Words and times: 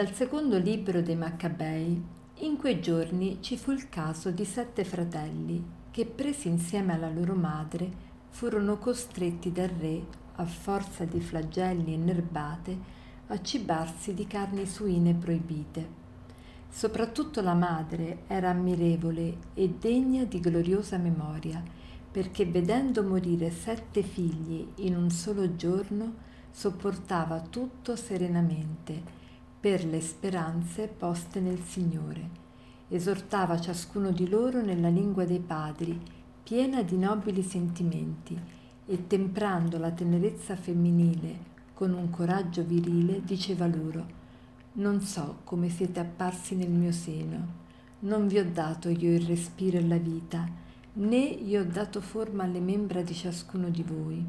Dal 0.00 0.14
secondo 0.14 0.56
libro 0.56 1.02
dei 1.02 1.14
Maccabei, 1.14 2.02
in 2.36 2.56
quei 2.56 2.80
giorni 2.80 3.36
ci 3.42 3.58
fu 3.58 3.70
il 3.70 3.90
caso 3.90 4.30
di 4.30 4.46
sette 4.46 4.82
fratelli 4.82 5.62
che, 5.90 6.06
presi 6.06 6.48
insieme 6.48 6.94
alla 6.94 7.10
loro 7.10 7.34
madre, 7.34 7.86
furono 8.30 8.78
costretti 8.78 9.52
dal 9.52 9.68
re, 9.68 10.02
a 10.36 10.46
forza 10.46 11.04
di 11.04 11.20
flagelli 11.20 11.92
e 11.92 11.96
nerbate, 11.98 12.78
a 13.26 13.42
cibarsi 13.42 14.14
di 14.14 14.26
carni 14.26 14.64
suine 14.64 15.12
proibite. 15.12 15.86
Soprattutto 16.70 17.42
la 17.42 17.52
madre 17.52 18.20
era 18.26 18.48
ammirevole 18.48 19.36
e 19.52 19.68
degna 19.78 20.24
di 20.24 20.40
gloriosa 20.40 20.96
memoria, 20.96 21.62
perché 22.10 22.46
vedendo 22.46 23.02
morire 23.02 23.50
sette 23.50 24.02
figli 24.02 24.66
in 24.76 24.96
un 24.96 25.10
solo 25.10 25.56
giorno, 25.56 26.14
sopportava 26.50 27.40
tutto 27.40 27.96
serenamente 27.96 29.19
per 29.60 29.84
le 29.84 30.00
speranze 30.00 30.88
poste 30.88 31.38
nel 31.38 31.60
Signore. 31.60 32.38
Esortava 32.88 33.60
ciascuno 33.60 34.10
di 34.10 34.28
loro 34.28 34.62
nella 34.62 34.88
lingua 34.88 35.24
dei 35.24 35.38
padri, 35.38 36.00
piena 36.42 36.82
di 36.82 36.96
nobili 36.96 37.42
sentimenti, 37.42 38.38
e 38.86 39.06
temprando 39.06 39.78
la 39.78 39.90
tenerezza 39.90 40.56
femminile 40.56 41.48
con 41.74 41.92
un 41.92 42.10
coraggio 42.10 42.64
virile, 42.64 43.22
diceva 43.22 43.66
loro, 43.66 44.18
non 44.72 45.00
so 45.00 45.38
come 45.44 45.68
siete 45.68 46.00
apparsi 46.00 46.54
nel 46.54 46.70
mio 46.70 46.92
seno, 46.92 47.58
non 48.00 48.26
vi 48.26 48.38
ho 48.38 48.50
dato 48.50 48.88
io 48.88 49.14
il 49.14 49.26
respiro 49.26 49.78
e 49.78 49.86
la 49.86 49.96
vita, 49.96 50.48
né 50.94 51.18
io 51.18 51.60
ho 51.60 51.64
dato 51.64 52.00
forma 52.00 52.44
alle 52.44 52.60
membra 52.60 53.02
di 53.02 53.14
ciascuno 53.14 53.70
di 53.70 53.82
voi. 53.82 54.24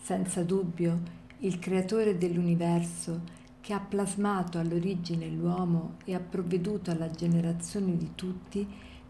Senza 0.00 0.42
dubbio, 0.42 1.00
il 1.38 1.58
creatore 1.58 2.16
dell'universo, 2.16 3.20
che 3.70 3.76
ha 3.76 3.78
plasmato 3.78 4.58
all'origine 4.58 5.28
l'uomo 5.28 5.98
e 6.04 6.12
ha 6.16 6.18
provveduto 6.18 6.90
alla 6.90 7.08
generazione 7.08 7.96
di 7.96 8.16
tutti, 8.16 8.66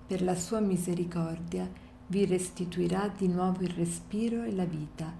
per 0.07 0.21
la 0.21 0.35
sua 0.35 0.61
misericordia 0.61 1.67
vi 2.09 2.27
restituirà 2.27 3.09
di 3.09 3.27
nuovo 3.27 3.63
il 3.63 3.71
respiro 3.71 4.43
e 4.43 4.53
la 4.53 4.67
vita, 4.67 5.15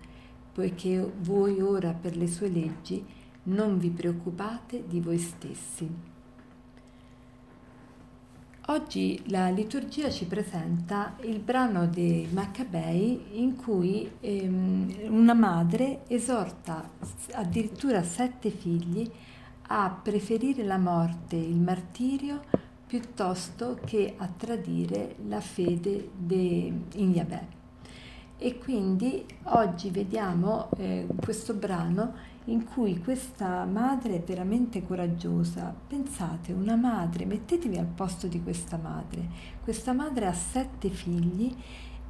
poiché 0.53 1.11
voi 1.21 1.59
ora 1.63 1.95
per 1.95 2.19
le 2.19 2.27
sue 2.27 2.51
leggi 2.51 3.03
non 3.45 3.79
vi 3.79 3.89
preoccupate 3.89 4.85
di 4.87 5.01
voi 5.01 5.17
stessi. 5.17 6.10
Oggi 8.71 9.21
la 9.31 9.49
liturgia 9.49 10.11
ci 10.11 10.27
presenta 10.27 11.17
il 11.23 11.41
brano 11.41 11.89
dei 11.89 12.29
Maccabei 12.31 13.41
in 13.43 13.57
cui 13.57 14.09
ehm, 14.21 15.09
una 15.09 15.35
madre 15.35 16.03
esorta 16.07 16.89
addirittura 17.33 18.05
sette 18.05 18.51
figli 18.51 19.11
a 19.63 19.91
preferire 20.01 20.63
la 20.63 20.79
morte, 20.79 21.35
il 21.35 21.59
martirio, 21.59 22.43
piuttosto 22.87 23.77
che 23.85 24.15
a 24.17 24.29
tradire 24.29 25.17
la 25.27 25.41
fede 25.41 26.11
de, 26.17 26.73
in 26.95 27.11
Yahweh. 27.11 27.47
E 28.39 28.57
quindi 28.57 29.27
oggi 29.47 29.91
vediamo 29.91 30.71
eh, 30.77 31.09
questo 31.21 31.55
brano 31.55 32.15
in 32.51 32.65
cui 32.65 33.01
questa 33.01 33.65
madre 33.65 34.17
è 34.17 34.23
veramente 34.23 34.85
coraggiosa. 34.85 35.75
Pensate, 35.87 36.53
una 36.53 36.77
madre, 36.77 37.25
mettetevi 37.25 37.79
al 37.79 37.87
posto 37.87 38.27
di 38.27 38.43
questa 38.43 38.77
madre. 38.77 39.29
Questa 39.63 39.93
madre 39.93 40.27
ha 40.27 40.33
sette 40.33 40.91
figli 40.91 41.55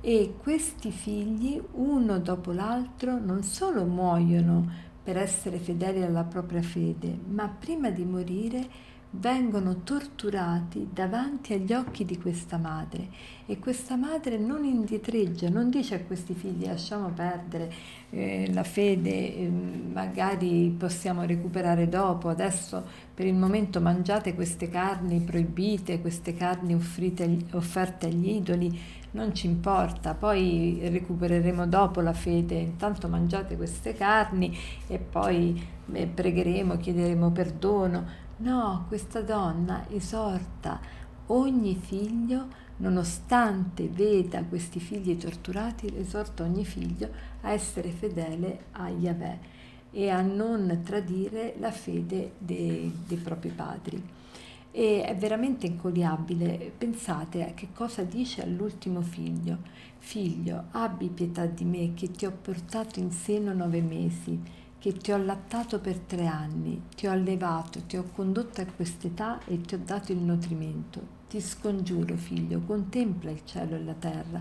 e 0.00 0.34
questi 0.42 0.90
figli, 0.90 1.62
uno 1.72 2.18
dopo 2.18 2.52
l'altro, 2.52 3.18
non 3.18 3.42
solo 3.42 3.84
muoiono 3.84 4.88
per 5.02 5.18
essere 5.18 5.58
fedeli 5.58 6.02
alla 6.02 6.24
propria 6.24 6.62
fede, 6.62 7.18
ma 7.28 7.48
prima 7.48 7.90
di 7.90 8.04
morire 8.04 8.68
vengono 9.12 9.82
torturati 9.82 10.88
davanti 10.92 11.52
agli 11.52 11.72
occhi 11.72 12.04
di 12.04 12.18
questa 12.18 12.58
madre. 12.58 13.08
E 13.46 13.58
questa 13.58 13.96
madre 13.96 14.38
non 14.38 14.64
indietreggia, 14.64 15.48
non 15.48 15.70
dice 15.70 15.96
a 15.96 16.00
questi 16.00 16.34
figli 16.34 16.66
lasciamo 16.66 17.08
perdere 17.08 17.72
eh, 18.10 18.48
la 18.52 18.62
fede, 18.62 19.34
eh, 19.36 19.48
magari 19.48 20.72
possiamo 20.78 21.24
recuperare 21.24 21.88
dopo, 21.88 22.28
adesso 22.28 22.84
per 23.12 23.26
il 23.26 23.34
momento 23.34 23.80
mangiate 23.80 24.34
queste 24.34 24.68
carni 24.68 25.20
proibite, 25.20 26.00
queste 26.00 26.34
carni 26.34 26.74
offrite, 26.74 27.46
offerte 27.50 28.06
agli 28.06 28.28
idoli, 28.36 28.80
non 29.12 29.34
ci 29.34 29.48
importa, 29.48 30.14
poi 30.14 30.78
recupereremo 30.84 31.66
dopo 31.66 32.00
la 32.00 32.12
fede, 32.12 32.54
intanto 32.54 33.08
mangiate 33.08 33.56
queste 33.56 33.94
carni 33.94 34.56
e 34.86 34.98
poi 34.98 35.60
eh, 35.92 36.06
pregheremo, 36.06 36.76
chiederemo 36.76 37.32
perdono 37.32 38.28
No, 38.40 38.86
questa 38.88 39.20
donna 39.20 39.86
esorta 39.90 40.80
ogni 41.26 41.74
figlio, 41.74 42.48
nonostante 42.78 43.86
veda 43.88 44.42
questi 44.44 44.80
figli 44.80 45.18
torturati, 45.18 45.94
esorta 45.94 46.44
ogni 46.44 46.64
figlio 46.64 47.10
a 47.42 47.52
essere 47.52 47.90
fedele 47.90 48.64
a 48.72 48.88
Yahweh 48.88 49.38
e 49.90 50.08
a 50.08 50.22
non 50.22 50.80
tradire 50.82 51.54
la 51.58 51.70
fede 51.70 52.32
dei, 52.38 52.90
dei 53.06 53.18
propri 53.18 53.50
padri. 53.50 54.02
E 54.70 55.02
è 55.02 55.14
veramente 55.14 55.66
incoliabile. 55.66 56.72
Pensate 56.78 57.44
a 57.46 57.52
che 57.52 57.68
cosa 57.74 58.04
dice 58.04 58.42
all'ultimo 58.42 59.02
figlio. 59.02 59.58
Figlio, 59.98 60.64
abbi 60.70 61.08
pietà 61.08 61.44
di 61.44 61.66
me 61.66 61.92
che 61.92 62.10
ti 62.10 62.24
ho 62.24 62.32
portato 62.32 63.00
in 63.00 63.10
seno 63.10 63.52
nove 63.52 63.82
mesi 63.82 64.59
che 64.80 64.94
ti 64.94 65.12
ho 65.12 65.14
allattato 65.16 65.78
per 65.78 65.98
tre 65.98 66.26
anni, 66.26 66.84
ti 66.96 67.06
ho 67.06 67.10
allevato, 67.10 67.82
ti 67.82 67.98
ho 67.98 68.04
condotto 68.14 68.62
a 68.62 68.64
quest'età 68.64 69.44
e 69.44 69.60
ti 69.60 69.74
ho 69.74 69.80
dato 69.84 70.10
il 70.10 70.18
nutrimento. 70.18 71.18
Ti 71.28 71.38
scongiuro, 71.38 72.16
figlio, 72.16 72.60
contempla 72.60 73.30
il 73.30 73.42
cielo 73.44 73.76
e 73.76 73.84
la 73.84 73.92
terra, 73.92 74.40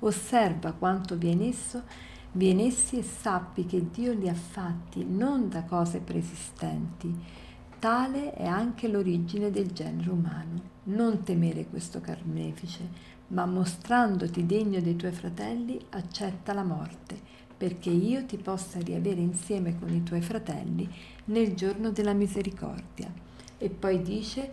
osserva 0.00 0.72
quanto 0.72 1.16
viene 1.16 1.48
esso, 1.48 1.84
viene 2.32 2.64
essi 2.64 2.98
e 2.98 3.02
sappi 3.02 3.64
che 3.64 3.88
Dio 3.90 4.12
li 4.12 4.28
ha 4.28 4.34
fatti 4.34 5.06
non 5.08 5.48
da 5.48 5.64
cose 5.64 6.00
preesistenti. 6.00 7.46
Tale 7.78 8.34
è 8.34 8.44
anche 8.44 8.88
l'origine 8.88 9.50
del 9.50 9.72
genere 9.72 10.10
umano. 10.10 10.60
Non 10.84 11.22
temere 11.22 11.66
questo 11.66 12.02
carnefice, 12.02 13.16
ma 13.28 13.46
mostrandoti 13.46 14.44
degno 14.44 14.82
dei 14.82 14.96
tuoi 14.96 15.12
fratelli, 15.12 15.80
accetta 15.88 16.52
la 16.52 16.64
morte 16.64 17.38
perché 17.58 17.90
io 17.90 18.24
ti 18.24 18.36
possa 18.36 18.78
riavere 18.78 19.20
insieme 19.20 19.76
con 19.76 19.92
i 19.92 20.04
tuoi 20.04 20.22
fratelli 20.22 20.88
nel 21.26 21.54
giorno 21.54 21.90
della 21.90 22.12
misericordia. 22.12 23.12
E 23.58 23.68
poi 23.68 24.00
dice, 24.00 24.52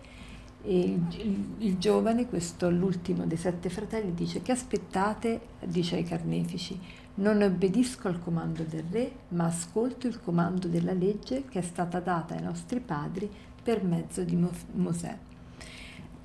il, 0.63 0.99
il, 1.19 1.45
il, 1.59 1.77
giovane, 1.77 2.27
questo 2.27 2.71
l'ultimo 2.71 3.27
dei 3.27 3.37
sette 3.37 3.69
fratelli, 3.69 4.15
dice 4.15 4.41
che 4.41 4.51
aspettate, 4.51 5.39
dice 5.65 5.97
ai 5.97 6.03
carnefici, 6.03 6.77
non 7.15 7.43
obbedisco 7.43 8.07
al 8.07 8.19
comando 8.19 8.63
del 8.63 8.83
re, 8.89 9.11
ma 9.29 9.45
ascolto 9.45 10.07
il 10.07 10.19
comando 10.19 10.67
della 10.67 10.93
legge 10.93 11.45
che 11.47 11.59
è 11.59 11.61
stata 11.61 11.99
data 11.99 12.33
ai 12.33 12.41
nostri 12.41 12.79
padri 12.79 13.29
per 13.61 13.83
mezzo 13.83 14.23
di 14.23 14.35
Mosè. 14.73 15.17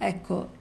Ecco, 0.03 0.53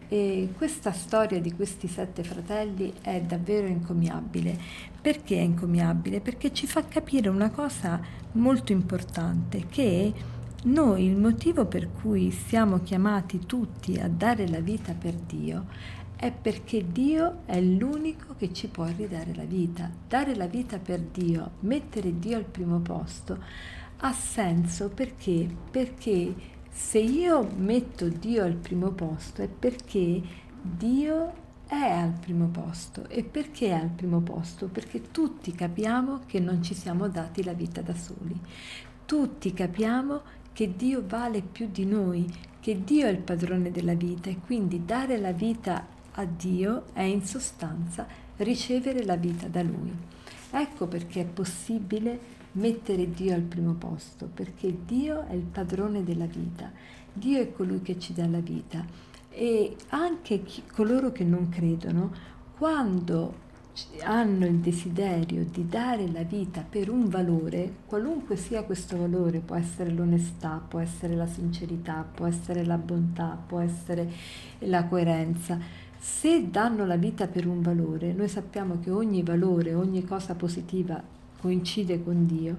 questa 0.57 0.91
storia 0.91 1.39
di 1.39 1.53
questi 1.53 1.87
sette 1.87 2.25
fratelli 2.25 2.91
è 2.99 3.21
davvero 3.21 3.67
encomiabile. 3.67 4.59
Perché 4.99 5.37
è 5.37 5.41
encomiabile? 5.41 6.19
Perché 6.19 6.51
ci 6.51 6.67
fa 6.67 6.83
capire 6.83 7.29
una 7.29 7.49
cosa 7.49 8.01
molto 8.33 8.73
importante, 8.73 9.67
che 9.69 10.13
noi 10.63 11.05
il 11.05 11.15
motivo 11.15 11.65
per 11.67 11.89
cui 11.89 12.31
siamo 12.31 12.81
chiamati 12.81 13.45
tutti 13.45 13.97
a 13.97 14.09
dare 14.09 14.45
la 14.49 14.59
vita 14.59 14.93
per 14.93 15.13
Dio 15.13 15.67
è 16.17 16.33
perché 16.33 16.85
Dio 16.91 17.43
è 17.45 17.61
l'unico 17.61 18.35
che 18.37 18.51
ci 18.51 18.67
può 18.67 18.85
ridare 18.93 19.33
la 19.33 19.45
vita. 19.45 19.89
Dare 20.05 20.35
la 20.35 20.47
vita 20.47 20.79
per 20.79 20.99
Dio, 20.99 21.51
mettere 21.61 22.19
Dio 22.19 22.35
al 22.35 22.43
primo 22.43 22.79
posto, 22.79 23.41
ha 23.99 24.11
senso 24.11 24.89
perché? 24.89 25.47
Perché 25.71 26.57
se 26.79 26.97
io 26.97 27.47
metto 27.57 28.07
Dio 28.07 28.43
al 28.43 28.55
primo 28.55 28.89
posto 28.91 29.43
è 29.43 29.47
perché 29.47 30.21
Dio 30.59 31.33
è 31.67 31.75
al 31.75 32.13
primo 32.19 32.47
posto. 32.47 33.07
E 33.09 33.23
perché 33.23 33.67
è 33.67 33.73
al 33.73 33.89
primo 33.89 34.21
posto? 34.21 34.67
Perché 34.67 35.11
tutti 35.11 35.53
capiamo 35.53 36.21
che 36.25 36.39
non 36.39 36.63
ci 36.63 36.73
siamo 36.73 37.07
dati 37.09 37.43
la 37.43 37.53
vita 37.53 37.81
da 37.81 37.93
soli. 37.93 38.35
Tutti 39.05 39.53
capiamo 39.53 40.21
che 40.51 40.75
Dio 40.75 41.03
vale 41.05 41.41
più 41.41 41.69
di 41.69 41.85
noi, 41.85 42.25
che 42.59 42.83
Dio 42.83 43.05
è 43.05 43.11
il 43.11 43.19
padrone 43.19 43.71
della 43.71 43.93
vita 43.93 44.31
e 44.31 44.39
quindi 44.43 44.83
dare 44.83 45.19
la 45.19 45.33
vita 45.33 45.85
a 46.13 46.25
Dio 46.25 46.85
è 46.93 47.03
in 47.03 47.23
sostanza 47.23 48.07
ricevere 48.37 49.03
la 49.03 49.17
vita 49.17 49.47
da 49.47 49.61
Lui. 49.61 49.93
Ecco 50.49 50.87
perché 50.87 51.21
è 51.21 51.25
possibile 51.25 52.38
mettere 52.53 53.11
Dio 53.11 53.33
al 53.33 53.41
primo 53.41 53.73
posto, 53.73 54.29
perché 54.33 54.75
Dio 54.85 55.25
è 55.27 55.33
il 55.33 55.43
padrone 55.43 56.03
della 56.03 56.25
vita, 56.25 56.71
Dio 57.11 57.39
è 57.39 57.51
colui 57.51 57.81
che 57.81 57.99
ci 57.99 58.13
dà 58.13 58.27
la 58.27 58.39
vita. 58.39 58.85
E 59.29 59.75
anche 59.89 60.43
chi, 60.43 60.63
coloro 60.71 61.11
che 61.11 61.23
non 61.23 61.49
credono, 61.49 62.11
quando 62.57 63.47
hanno 64.01 64.45
il 64.45 64.57
desiderio 64.57 65.45
di 65.45 65.67
dare 65.67 66.11
la 66.11 66.23
vita 66.23 66.65
per 66.67 66.89
un 66.89 67.07
valore, 67.07 67.75
qualunque 67.85 68.35
sia 68.35 68.63
questo 68.63 68.97
valore, 68.97 69.39
può 69.39 69.55
essere 69.55 69.91
l'onestà, 69.91 70.61
può 70.65 70.79
essere 70.79 71.15
la 71.15 71.27
sincerità, 71.27 72.05
può 72.13 72.25
essere 72.25 72.65
la 72.65 72.77
bontà, 72.77 73.41
può 73.47 73.59
essere 73.59 74.11
la 74.59 74.85
coerenza, 74.85 75.57
se 75.97 76.49
danno 76.49 76.85
la 76.85 76.97
vita 76.97 77.27
per 77.27 77.45
un 77.45 77.61
valore, 77.61 78.13
noi 78.13 78.27
sappiamo 78.27 78.79
che 78.79 78.89
ogni 78.89 79.21
valore, 79.21 79.73
ogni 79.73 80.03
cosa 80.03 80.33
positiva 80.33 81.01
coincide 81.39 82.03
con 82.03 82.25
Dio, 82.25 82.57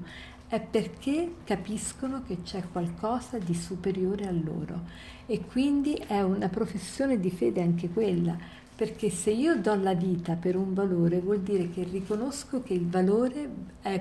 è 0.48 0.60
perché 0.60 1.34
capiscono 1.44 2.22
che 2.26 2.38
c'è 2.42 2.64
qualcosa 2.72 3.38
di 3.38 3.54
superiore 3.54 4.26
a 4.26 4.32
loro 4.32 4.80
e 5.26 5.42
quindi 5.44 5.94
è 5.94 6.22
una 6.22 6.48
professione 6.48 7.20
di 7.20 7.30
fede 7.30 7.62
anche 7.62 7.88
quella, 7.88 8.36
perché 8.74 9.10
se 9.10 9.30
io 9.30 9.60
do 9.60 9.74
la 9.76 9.94
vita 9.94 10.34
per 10.34 10.56
un 10.56 10.74
valore 10.74 11.20
vuol 11.20 11.40
dire 11.40 11.70
che 11.70 11.84
riconosco 11.84 12.62
che 12.62 12.74
il 12.74 12.88
valore 12.88 13.48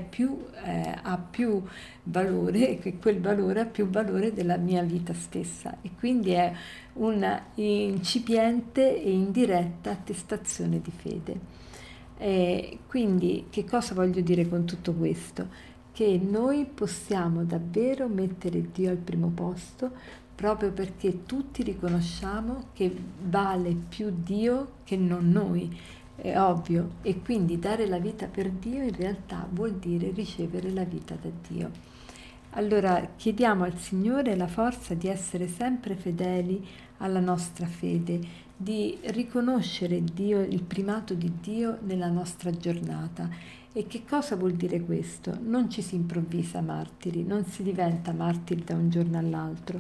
più, 0.10 0.44
eh, 0.64 0.96
ha 1.00 1.18
più 1.18 1.62
valore 2.04 2.70
e 2.70 2.80
che 2.80 2.98
quel 2.98 3.20
valore 3.20 3.60
ha 3.60 3.66
più 3.66 3.88
valore 3.88 4.34
della 4.34 4.58
mia 4.58 4.82
vita 4.82 5.14
stessa 5.14 5.78
e 5.82 5.92
quindi 6.00 6.32
è 6.32 6.52
una 6.94 7.48
incipiente 7.56 9.04
e 9.04 9.12
indiretta 9.12 9.92
attestazione 9.92 10.82
di 10.82 10.92
fede. 10.92 11.68
E 12.22 12.80
quindi 12.86 13.46
che 13.50 13.64
cosa 13.64 13.94
voglio 13.94 14.20
dire 14.20 14.48
con 14.50 14.66
tutto 14.66 14.94
questo? 14.94 15.48
Che 15.94 16.20
noi 16.22 16.66
possiamo 16.66 17.46
davvero 17.46 18.10
mettere 18.10 18.72
Dio 18.74 18.90
al 18.90 18.98
primo 18.98 19.30
posto, 19.30 19.90
proprio 20.36 20.72
perché 20.72 21.26
tutti 21.26 21.64
riconosciamo 21.64 22.68
che 22.74 22.94
vale 23.24 23.74
più 23.88 24.14
Dio 24.14 24.72
che 24.84 24.98
non 24.98 25.30
noi, 25.30 25.74
è 26.16 26.38
ovvio, 26.38 26.96
e 27.02 27.22
quindi 27.22 27.58
dare 27.58 27.88
la 27.88 28.00
vita 28.00 28.28
per 28.28 28.50
Dio 28.50 28.84
in 28.84 28.96
realtà 28.96 29.48
vuol 29.50 29.76
dire 29.76 30.12
ricevere 30.12 30.72
la 30.72 30.84
vita 30.84 31.16
da 31.16 31.30
Dio. 31.48 31.72
Allora 32.52 33.12
chiediamo 33.16 33.64
al 33.64 33.78
Signore 33.78 34.36
la 34.36 34.48
forza 34.48 34.94
di 34.94 35.08
essere 35.08 35.48
sempre 35.48 35.96
fedeli 35.96 36.66
alla 36.98 37.22
nostra 37.22 37.66
fede, 37.66 38.20
di 38.62 38.98
riconoscere 39.04 40.04
Dio, 40.04 40.42
il 40.42 40.64
primato 40.64 41.14
di 41.14 41.32
Dio 41.40 41.78
nella 41.84 42.10
nostra 42.10 42.52
giornata. 42.52 43.30
E 43.72 43.88
che 43.88 44.04
cosa 44.04 44.36
vuol 44.36 44.56
dire 44.56 44.82
questo? 44.82 45.38
Non 45.42 45.70
ci 45.70 45.82
si 45.82 45.96
improvvisa 45.96 46.60
martiri, 46.60 47.24
non 47.24 47.46
si 47.46 47.64
diventa 47.64 48.12
martiri 48.12 48.66
da 48.66 48.76
un 48.76 48.90
giorno 48.90 49.18
all'altro, 49.18 49.80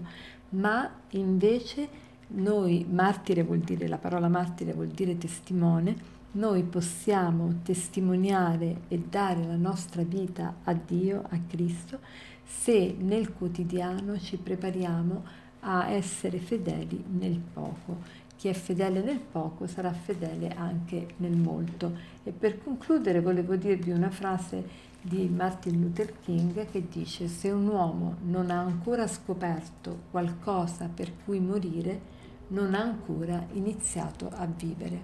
ma 0.52 0.90
invece 1.10 1.90
noi, 2.28 2.86
martire 2.90 3.44
vuol 3.44 3.60
dire, 3.60 3.86
la 3.90 3.98
parola 3.98 4.30
martire 4.30 4.72
vuol 4.72 4.88
dire 4.88 5.18
testimone, 5.18 6.18
noi 6.31 6.64
possiamo 6.64 7.56
testimoniare 7.62 8.84
e 8.88 8.98
dare 9.10 9.44
la 9.44 9.58
nostra 9.58 10.04
vita 10.04 10.56
a 10.64 10.74
Dio, 10.74 11.26
a 11.28 11.38
Cristo, 11.46 12.00
se 12.46 12.96
nel 12.98 13.34
quotidiano 13.34 14.18
ci 14.18 14.38
prepariamo 14.38 15.24
a 15.62 15.90
essere 15.90 16.40
fedeli 16.40 17.04
nel 17.10 17.42
poco. 17.52 18.28
Chi 18.40 18.48
è 18.48 18.54
fedele 18.54 19.02
nel 19.02 19.20
poco 19.20 19.68
sarà 19.68 19.92
fedele 19.92 20.54
anche 20.56 21.08
nel 21.18 21.36
molto. 21.36 21.94
E 22.24 22.32
per 22.32 22.64
concludere 22.64 23.20
volevo 23.20 23.58
dirvi 23.58 23.92
una 23.92 24.10
frase 24.10 24.66
di 25.02 25.28
Martin 25.28 25.82
Luther 25.82 26.22
King 26.22 26.66
che 26.72 26.88
dice 26.88 27.28
se 27.28 27.52
un 27.52 27.68
uomo 27.68 28.16
non 28.22 28.50
ha 28.50 28.62
ancora 28.62 29.08
scoperto 29.08 30.04
qualcosa 30.10 30.88
per 30.88 31.12
cui 31.26 31.42
morire, 31.42 32.00
non 32.48 32.76
ha 32.76 32.82
ancora 32.82 33.46
iniziato 33.52 34.30
a 34.34 34.46
vivere. 34.46 35.02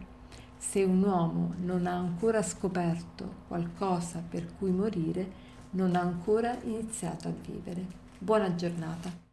Se 0.55 0.85
un 0.85 1.03
uomo 1.03 1.55
non 1.57 1.87
ha 1.87 1.93
ancora 1.93 2.41
scoperto 2.41 3.43
qualcosa 3.49 4.23
per 4.25 4.47
cui 4.57 4.71
morire, 4.71 5.29
non 5.71 5.97
ha 5.97 5.99
ancora 5.99 6.57
iniziato 6.63 7.27
a 7.27 7.33
vivere. 7.45 7.85
Buona 8.17 8.55
giornata. 8.55 9.24